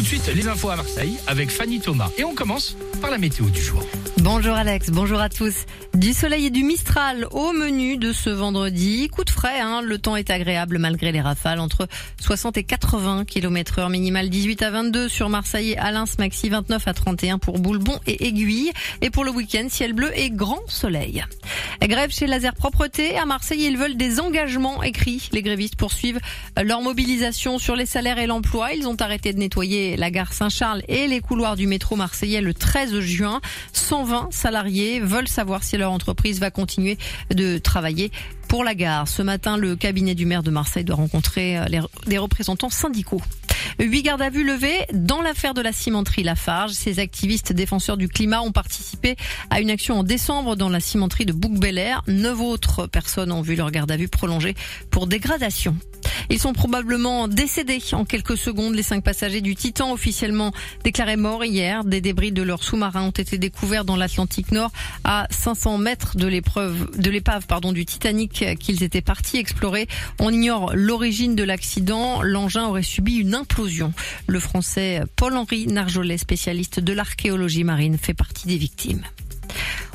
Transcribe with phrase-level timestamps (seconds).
[0.00, 2.08] Tout de suite, les infos à Marseille avec Fanny Thomas.
[2.16, 3.82] Et on commence par la météo du jour.
[4.22, 5.64] Bonjour Alex, bonjour à tous.
[5.94, 9.08] Du soleil et du Mistral au menu de ce vendredi.
[9.08, 9.80] Coup de frais, hein.
[9.80, 11.88] le temps est agréable malgré les rafales entre
[12.20, 16.86] 60 et 80 km heure minimal 18 à 22 sur Marseille et Alins, maxi 29
[16.86, 18.72] à 31 pour Boulbon et Aiguille.
[19.00, 21.24] Et pour le week-end, ciel bleu et grand soleil.
[21.80, 23.16] Grève chez Laser Propreté.
[23.16, 25.30] À Marseille, ils veulent des engagements écrits.
[25.32, 26.20] Les grévistes poursuivent
[26.62, 28.74] leur mobilisation sur les salaires et l'emploi.
[28.74, 32.52] Ils ont arrêté de nettoyer la gare Saint-Charles et les couloirs du métro marseillais le
[32.52, 33.40] 13 juin.
[34.10, 36.98] 120 salariés veulent savoir si leur entreprise va continuer
[37.32, 38.10] de travailler
[38.48, 39.06] pour la gare.
[39.06, 41.64] Ce matin, le cabinet du maire de Marseille doit rencontrer euh,
[42.08, 43.22] des représentants syndicaux.
[43.78, 46.72] Huit gardes à vue levés dans l'affaire de la cimenterie Lafarge.
[46.72, 49.14] Ces activistes défenseurs du climat ont participé
[49.48, 52.02] à une action en décembre dans la cimenterie de Bouc-Bel-Air.
[52.08, 54.56] Neuf autres personnes ont vu leur garde à vue prolongée
[54.90, 55.76] pour dégradation.
[56.32, 58.76] Ils sont probablement décédés en quelques secondes.
[58.76, 60.52] Les cinq passagers du Titan, officiellement
[60.84, 64.70] déclarés morts hier, des débris de leur sous-marin ont été découverts dans l'Atlantique Nord
[65.02, 69.88] à 500 mètres de l'épreuve, de l'épave, pardon, du Titanic qu'ils étaient partis explorer.
[70.20, 72.22] On ignore l'origine de l'accident.
[72.22, 73.92] L'engin aurait subi une implosion.
[74.28, 79.02] Le français Paul-Henri Narjolet, spécialiste de l'archéologie marine, fait partie des victimes.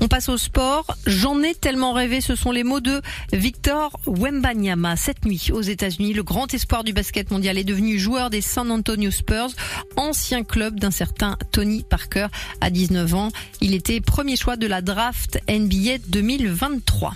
[0.00, 0.86] On passe au sport.
[1.06, 2.20] J'en ai tellement rêvé.
[2.20, 4.96] Ce sont les mots de Victor Wembanyama.
[4.96, 8.70] Cette nuit, aux États-Unis, le grand espoir du basket mondial est devenu joueur des San
[8.70, 9.50] Antonio Spurs,
[9.96, 12.28] ancien club d'un certain Tony Parker
[12.60, 13.28] à 19 ans.
[13.60, 17.14] Il était premier choix de la draft NBA 2023.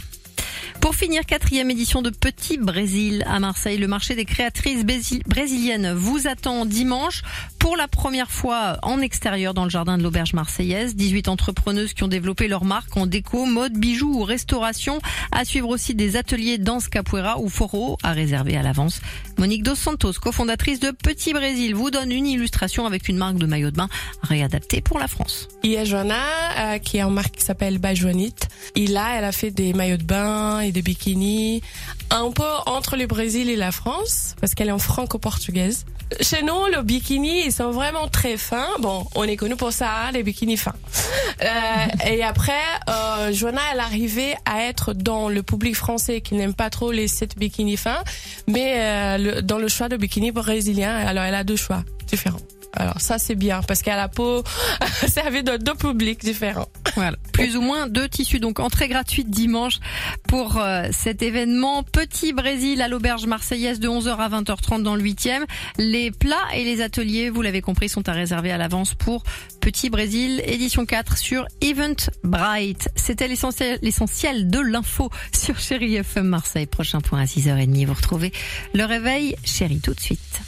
[0.83, 3.79] Pour finir, quatrième édition de Petit Brésil à Marseille.
[3.79, 7.23] Le marché des créatrices brésiliennes vous attend dimanche
[7.61, 10.97] pour la première fois en extérieur dans le jardin de l'auberge marseillaise.
[10.97, 14.99] 18 entrepreneuses qui ont développé leur marque en déco, mode, bijoux ou restauration.
[15.31, 19.01] À suivre aussi des ateliers danse capoeira ou foro à réserver à l'avance.
[19.39, 23.47] Monique Dos Santos, cofondatrice de Petit Brésil, vous donne une illustration avec une marque de
[23.47, 23.89] maillot de bain
[24.23, 25.49] réadaptée pour la France.
[25.63, 26.17] Il y a Joanna,
[26.59, 28.49] euh, qui est en marque qui s'appelle By Joanite.
[28.75, 31.63] Et là, elle a fait des maillots de bain des bikinis,
[32.11, 35.85] un peu entre le Brésil et la France, parce qu'elle est en franco-portugaise.
[36.21, 38.69] Chez nous, le bikini, ils sont vraiment très fins.
[38.81, 40.75] Bon, on est connu pour ça, hein, les bikinis fins.
[41.43, 41.47] Euh,
[42.07, 42.53] et après,
[42.89, 47.09] euh, Joanna, elle arrivait à être dans le public français qui n'aime pas trop les
[47.09, 48.03] sets bikini fins,
[48.47, 50.95] mais euh, dans le choix de bikini brésilien.
[50.95, 52.41] Alors, elle a deux choix différents.
[52.75, 54.43] Alors ça c'est bien parce qu'à la peau,
[55.07, 56.69] servi de deux publics différents.
[56.95, 57.17] Voilà.
[57.33, 58.41] Plus ou moins deux tissus.
[58.41, 59.79] Donc entrée gratuite dimanche
[60.29, 61.83] pour euh, cet événement.
[61.83, 65.45] Petit Brésil à l'auberge marseillaise de 11h à 20h30 dans le 8e.
[65.79, 69.23] Les plats et les ateliers, vous l'avez compris, sont à réserver à l'avance pour
[69.61, 72.89] Petit Brésil édition 4 sur Eventbrite.
[72.97, 76.67] C'était l'essentiel, de l'info sur Chéri FM Marseille.
[76.67, 77.87] Prochain point à 6h30.
[77.87, 78.33] Vous retrouvez
[78.75, 80.41] le réveil Chéri tout de suite.